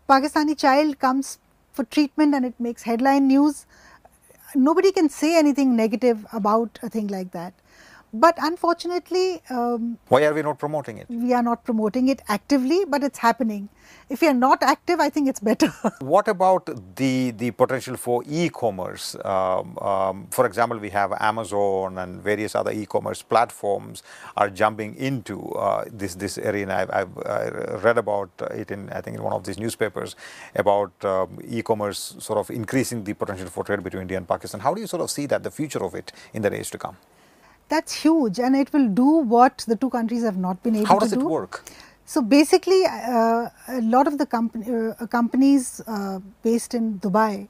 [0.09, 1.39] Pakistani child comes
[1.71, 3.65] for treatment and it makes headline news,
[4.55, 7.53] nobody can say anything negative about a thing like that.
[8.13, 11.07] But unfortunately, um, why are we not promoting it?
[11.09, 13.69] We are not promoting it actively, but it's happening.
[14.07, 15.73] If you are not active, I think it's better.
[15.99, 19.15] what about the the potential for e-commerce?
[19.25, 24.03] Um, um, for example, we have Amazon and various other e-commerce platforms
[24.37, 26.75] are jumping into uh, this this arena.
[26.75, 30.15] I've, I've uh, read about it in I think in one of these newspapers
[30.53, 34.59] about um, e-commerce sort of increasing the potential for trade between India and Pakistan.
[34.61, 36.77] How do you sort of see that the future of it in the days to
[36.77, 36.95] come?
[37.73, 40.99] That's huge and it will do what the two countries have not been able How
[40.99, 41.09] to do.
[41.09, 41.63] How does it work?
[42.05, 47.47] So basically, uh, a lot of the company, uh, companies uh, based in Dubai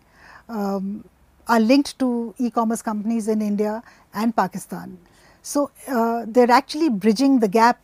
[0.48, 1.04] um,
[1.48, 3.84] are linked to e-commerce companies in India
[4.14, 4.98] and Pakistan.
[5.42, 7.82] So, uh, they are actually bridging the gap,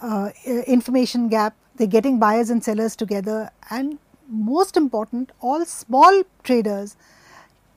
[0.00, 0.30] uh,
[0.66, 3.98] information gap, they are getting buyers and sellers together and
[4.28, 6.96] most important all small traders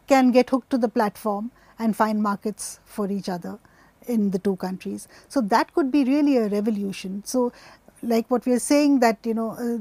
[0.08, 1.50] can get hooked to the platform
[1.80, 3.58] and find markets for each other
[4.10, 5.08] in the two countries.
[5.28, 7.24] So, that could be really a revolution.
[7.26, 7.52] So,
[8.02, 9.78] like what we are saying that you know uh,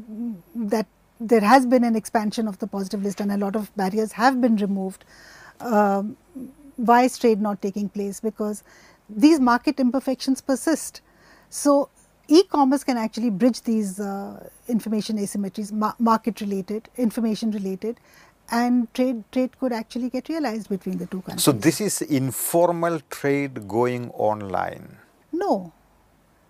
[0.55, 0.87] that
[1.21, 4.41] there has been an expansion of the positive list and a lot of barriers have
[4.41, 5.05] been removed.
[5.61, 6.17] Um,
[6.77, 8.21] why is trade not taking place?
[8.21, 8.62] Because
[9.09, 11.01] these market imperfections persist.
[11.51, 11.88] So,
[12.29, 17.99] e-commerce can actually bridge these uh, information asymmetries, ma market related, information related
[18.51, 21.45] and trade trade could actually get realized between the two countries.
[21.45, 24.97] So, this is informal trade going online?
[25.33, 25.73] No,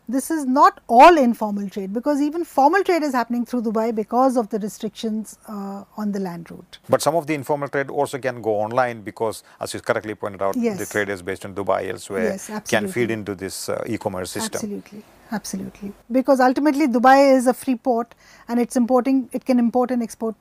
[0.08, 4.38] this is not all informal trade because even formal trade is happening through Dubai because
[4.38, 6.78] of the restrictions uh, on the land route.
[6.88, 10.40] But some of the informal trade also can go online because as you correctly pointed
[10.40, 10.78] out, yes.
[10.78, 14.54] the traders based in Dubai elsewhere yes, can feed into this uh, e-commerce system.
[14.54, 15.04] Absolutely.
[15.30, 15.92] Absolutely.
[16.10, 18.14] Because ultimately Dubai is a free port
[18.48, 20.34] and it's importing, it can import and export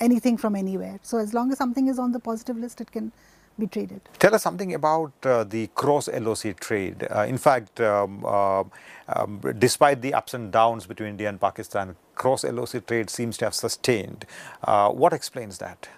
[0.00, 0.98] anything from anywhere.
[1.02, 3.12] So as long as something is on the positive list, it can
[3.58, 4.00] be traded.
[4.18, 7.06] Tell us something about uh, the cross LOC trade.
[7.10, 8.64] Uh, in fact, um, uh,
[9.08, 13.44] um, despite the ups and downs between India and Pakistan, cross LOC trade seems to
[13.44, 14.24] have sustained.
[14.64, 15.88] Uh, what explains that?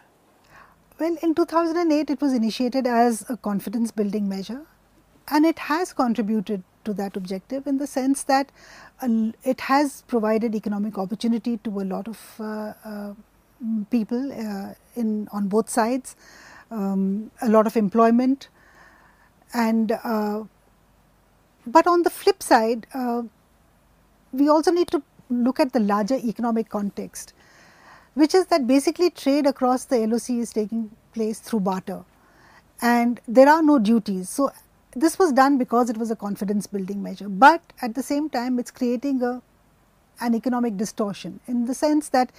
[0.99, 4.63] Well, in 2008, it was initiated as a confidence building measure
[5.29, 8.53] and it has contributed to that objective in the sense that
[9.45, 13.15] it has provided economic opportunity to a lot of uh, uh,
[13.91, 16.17] people uh, in on both sides,
[16.71, 18.49] um, a lot of employment,
[19.53, 20.45] and uh,
[21.67, 23.23] but on the flip side, uh,
[24.33, 27.33] we also need to look at the larger economic context,
[28.15, 32.05] which is that basically trade across the LOC is taking place through barter,
[32.83, 34.29] and there are no duties.
[34.29, 34.53] So
[34.95, 38.59] this was done because it was a confidence building measure, but at the same time,
[38.59, 39.43] it's creating a
[40.21, 42.31] an economic distortion in the sense that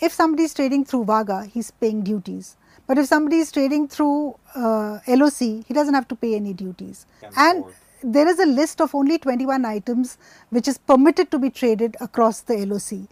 [0.00, 2.56] if somebody is trading through Wagah, he's paying duties.
[2.86, 6.52] But if somebody is trading through uh, LOC, he does not have to pay any
[6.52, 7.06] duties.
[7.36, 7.64] and
[8.02, 10.18] there is a list of only 21 items
[10.50, 13.08] which is permitted to be traded across the LOC.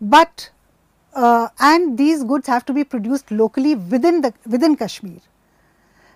[0.00, 0.50] But
[1.14, 5.20] uh, and these goods have to be produced locally within the within Kashmir.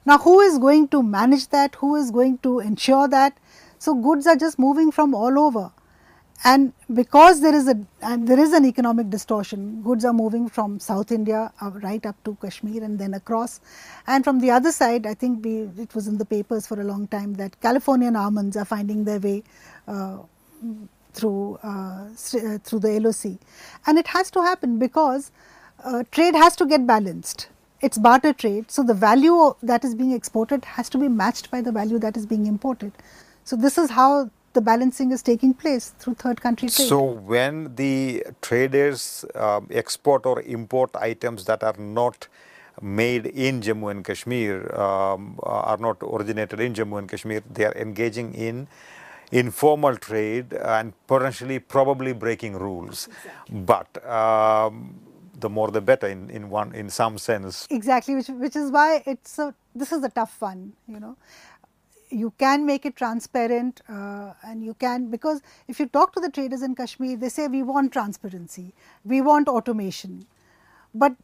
[0.05, 1.77] Now, who is going to manage that?
[1.77, 3.39] Who is going to ensure that?
[3.79, 5.73] So, goods are just moving from all over
[6.42, 7.74] and because there is a
[8.18, 12.37] there is an economic distortion goods are moving from south india uh, right up to
[12.42, 13.61] kashmir and then across.
[14.07, 16.85] And from the other side i think we it was in the papers for a
[16.85, 19.42] long time that californian almonds are finding their way
[19.87, 20.18] uh,
[21.12, 23.24] through uh, uh through the loc
[23.87, 25.31] and it has to happen because
[25.85, 27.48] uh, trade has to get balanced.
[27.81, 31.61] It's barter trade so the value that is being exported has to be matched by
[31.62, 32.92] the value that is being imported.
[33.44, 36.89] So this is how the balancing is taking place through third country trade.
[36.89, 42.29] So, when the traders uh, export or import items that are not
[42.81, 47.75] made in Jammu and Kashmir, um, are not originated in Jammu and Kashmir, they are
[47.75, 48.67] engaging in
[49.33, 53.07] informal trade and potentially probably breaking rules.
[53.07, 53.61] Exactly.
[53.61, 54.99] But um,
[55.39, 57.67] the more the better in, in one in some sense.
[57.71, 61.17] Exactly, which which is why it's a this is a tough one, you know
[62.11, 66.31] you can make it transparent uh, and you can because if you talk to the
[66.31, 70.27] traders in Kashmir they say we want transparency, we want automation.
[70.94, 71.14] But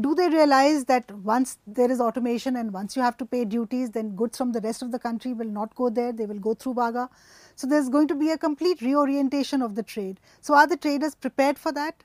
[0.00, 3.90] do they realize that once there is automation and once you have to pay duties
[3.90, 6.54] then goods from the rest of the country will not go there, they will go
[6.54, 7.08] through Wagah.
[7.54, 10.18] So, there is going to be a complete reorientation of the trade.
[10.40, 12.02] So, are the traders prepared for that?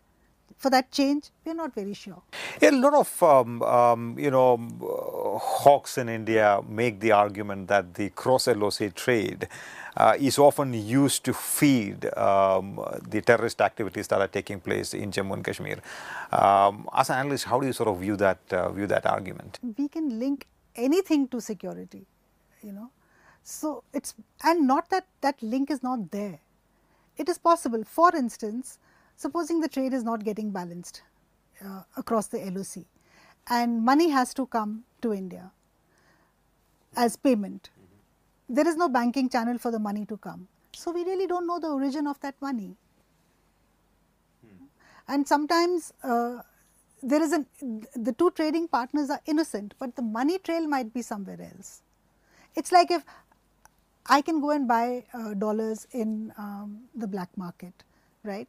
[0.59, 1.31] For that change?
[1.45, 2.21] We are not very sure.
[2.61, 4.57] A lot of um, um, you know
[5.41, 9.47] hawks in India make the argument that the cross LOC trade
[9.95, 15.11] uh, is often used to feed um, the terrorist activities that are taking place in
[15.11, 15.79] Jammu and Kashmir.
[16.31, 19.59] Um, as an analyst, how do you sort of view that uh, view that argument?
[19.77, 20.45] We can link
[20.75, 22.05] anything to security,
[22.61, 22.91] you know.
[23.43, 26.39] So it's and not that that link is not there.
[27.17, 27.83] It is possible.
[27.85, 28.77] For instance,
[29.19, 31.01] supposing the trade is not getting balanced
[31.65, 32.86] uh, across the LOC
[33.49, 35.52] and money has to come to India
[36.96, 37.69] as payment.
[38.48, 40.48] There is no banking channel for the money to come.
[40.73, 42.75] So, we really do not know the origin of that money.
[45.08, 46.41] And sometimes uh,
[47.04, 47.48] there is an,
[47.96, 51.81] the two trading partners are innocent, but the money trail might be somewhere else.
[52.56, 53.04] It is like if
[54.08, 57.73] I can go and buy uh, dollars in um, the black market,
[58.23, 58.48] right?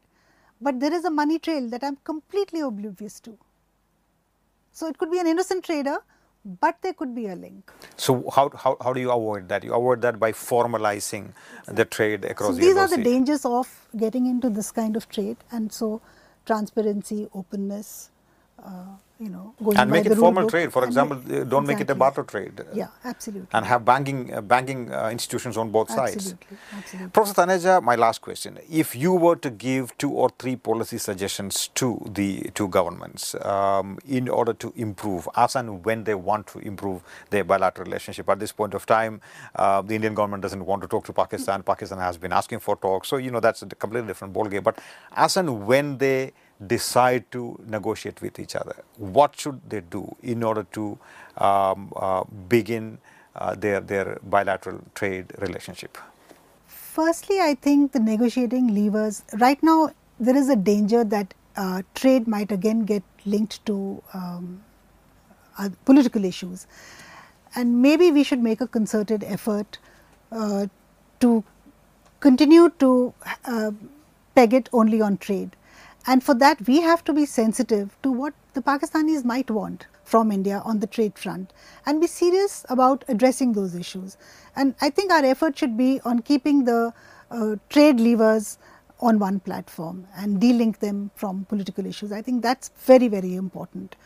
[0.61, 3.37] But there is a money trail that I am completely oblivious to.
[4.73, 5.99] So it could be an innocent trader,
[6.45, 7.71] but there could be a link.
[7.97, 9.65] So how, how, how do you avoid that?
[9.65, 11.33] You avoid that by formalizing
[11.67, 15.09] the trade across so the these are the dangers of getting into this kind of
[15.09, 16.01] trade, and so
[16.47, 18.11] transparency, openness,
[18.65, 20.73] uh, you know, going and make it formal book trade.
[20.73, 22.63] For example, uh, don't make it a barter trade.
[22.73, 23.49] Yeah, absolutely.
[23.53, 26.33] And have banking uh, banking uh, institutions on both sides.
[26.33, 27.11] Absolutely, absolutely.
[27.11, 28.59] Professor Taneja, my last question.
[28.71, 33.99] If you were to give two or three policy suggestions to the two governments um,
[34.09, 38.41] in order to improve, as and when they want to improve their bilateral relationship, at
[38.41, 39.21] this point of time,
[39.57, 41.63] uh, the Indian government doesn't want to talk to Pakistan.
[41.63, 43.09] Pakistan has been asking for talks.
[43.09, 44.63] So, you know, that's a completely different ballgame.
[44.63, 44.79] But
[45.13, 46.33] as and when they
[46.67, 50.99] decide to negotiate with each other, what should they do in order to
[51.39, 52.99] um, uh, begin
[53.37, 55.97] uh, their, their bilateral trade relationship?
[56.67, 62.27] Firstly, I think the negotiating levers, right now, there is a danger that uh, trade
[62.27, 64.63] might again get linked to um,
[65.59, 66.67] uh, political issues.
[67.55, 69.79] And maybe we should make a concerted effort
[70.31, 70.67] uh,
[71.21, 71.45] to
[72.21, 73.73] continue to uh,
[74.35, 75.57] peg it only on trade.
[76.07, 80.33] And for that, we have to be sensitive to what the Pakistanis might want from
[80.33, 81.53] India on the trade front
[81.87, 84.17] and be serious about addressing those issues.
[84.57, 86.93] And I think our effort should be on keeping the
[87.31, 88.59] uh, trade levers
[89.01, 92.13] on one platform and de-link them from political issues.
[92.13, 93.97] I think that's very, very important.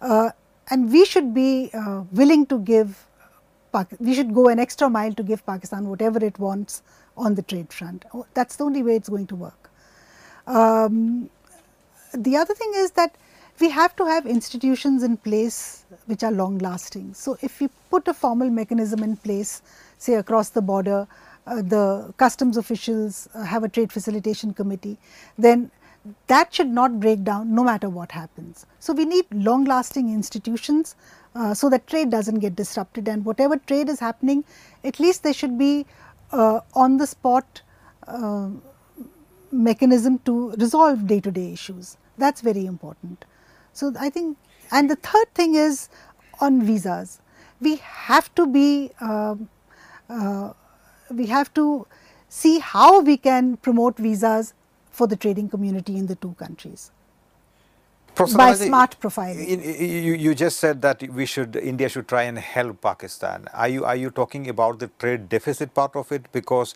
[0.00, 0.30] Uh,
[0.70, 3.06] and we should be uh, willing to give,
[3.98, 6.82] we should go an extra mile to give Pakistan whatever it wants
[7.16, 8.04] on the trade front.
[8.14, 9.59] Oh, That's the only way it's going to work.
[10.46, 11.30] Um,
[12.12, 13.16] the other thing is that
[13.60, 17.12] we have to have institutions in place which are long lasting.
[17.14, 19.62] So, if we put a formal mechanism in place,
[19.98, 21.06] say across the border,
[21.46, 24.96] uh, the customs officials uh, have a trade facilitation committee,
[25.38, 25.70] then
[26.28, 28.64] that should not break down no matter what happens.
[28.78, 30.96] So, we need long lasting institutions
[31.34, 34.44] uh, so that trade does not get disrupted and whatever trade is happening,
[34.84, 35.86] at least there should be
[36.32, 37.62] uh, on the spot
[38.08, 38.48] uh,
[39.52, 41.96] mechanism to resolve day to day issues.
[42.18, 43.24] That's very important.
[43.72, 44.36] So, I think,
[44.70, 45.88] and the third thing is
[46.40, 47.20] on visas.
[47.60, 49.48] We have to be, um
[50.08, 50.52] uh,
[51.10, 51.86] we have to
[52.28, 54.54] see how we can promote visas
[54.90, 56.90] for the trading community in the two countries.
[58.26, 59.46] By smart profiling.
[59.48, 59.62] in-
[60.04, 63.46] You, you just said that we should India should try and help Pakistan.
[63.54, 66.30] Are you are you talking about the trade deficit part of it?
[66.32, 66.74] Because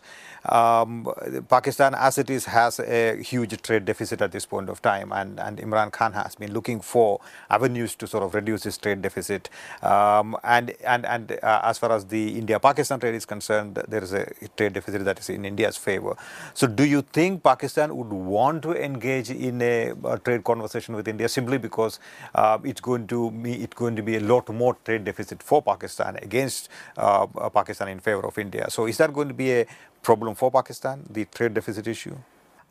[0.49, 1.07] um,
[1.49, 5.39] Pakistan, as it is, has a huge trade deficit at this point of time, and,
[5.39, 7.19] and Imran Khan has been looking for
[7.49, 9.49] avenues to sort of reduce his trade deficit.
[9.83, 14.13] Um, and and and uh, as far as the India-Pakistan trade is concerned, there is
[14.13, 14.25] a
[14.57, 16.15] trade deficit that is in India's favor.
[16.53, 21.07] So, do you think Pakistan would want to engage in a, a trade conversation with
[21.07, 21.99] India simply because
[22.33, 25.61] uh, it's going to be it's going to be a lot more trade deficit for
[25.71, 28.69] Pakistan against uh, uh, Pakistan in favor of India?
[28.69, 29.65] So, is that going to be a
[30.01, 32.17] problem for Pakistan, the trade deficit issue?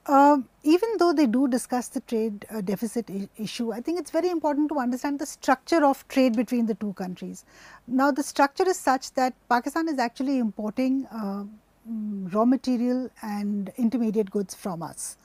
[0.06, 4.28] Um, even though they do discuss the trade uh, deficit issue, I think it's very
[4.28, 7.44] important to understand the structure of trade between the two countries.
[7.86, 11.44] Now, the structure is such that Pakistan is actually importing uh,
[11.90, 15.16] mm, raw material and intermediate goods from us,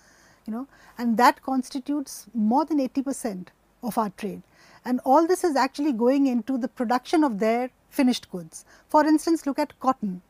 [0.45, 0.67] you know,
[0.97, 3.51] and that constitutes more than 80 percent
[3.83, 4.41] of our trade.
[4.85, 8.65] And all this is actually going into the production of their finished goods.
[8.87, 10.21] For instance, look at cotton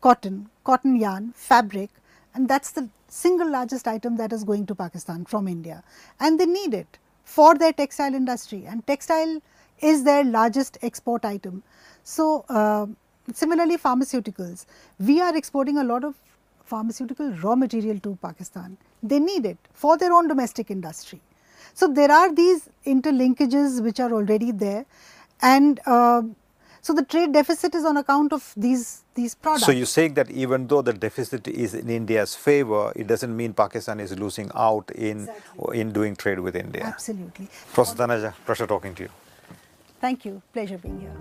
[0.00, 1.90] cotton, cotton yarn, fabric,
[2.34, 5.82] and that's the single largest item that is going to Pakistan from India.
[6.20, 9.40] And they need it for their textile industry, and textile
[9.80, 11.62] is their largest export item.
[12.02, 12.86] So, uh,
[13.32, 14.66] similarly, pharmaceuticals,
[14.98, 16.16] we are exporting a lot of
[16.72, 18.76] pharmaceutical raw material to Pakistan.
[19.02, 21.20] They need it for their own domestic industry.
[21.74, 24.84] So, there are these interlinkages which are already there,
[25.40, 26.22] and uh,
[26.82, 29.66] so the trade deficit is on account of these these products.
[29.66, 33.52] So, you're saying that even though the deficit is in India's favor, it doesn't mean
[33.52, 35.28] Pakistan is losing out in
[35.72, 36.84] in doing trade with India.
[36.94, 37.48] Absolutely.
[37.72, 39.10] Professor Taneja, pleasure talking to you.
[40.00, 40.42] Thank you.
[40.58, 41.14] Pleasure being here.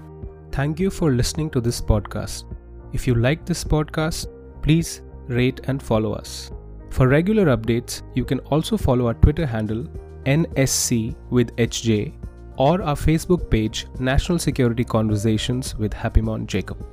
[0.51, 2.57] Thank you for listening to this podcast.
[2.93, 4.27] If you like this podcast,
[4.63, 6.51] please rate and follow us.
[6.89, 9.85] For regular updates, you can also follow our Twitter handle
[10.25, 12.13] NSC with HJ
[12.57, 16.85] or our Facebook page National Security Conversations with Happymon Jacob.